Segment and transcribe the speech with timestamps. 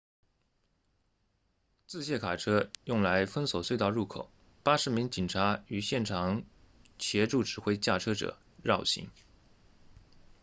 [1.85, 4.31] 自卸卡车用来封锁隧道入口
[4.63, 6.41] 80名警察于现场
[6.97, 9.11] 协助指挥驾车者绕行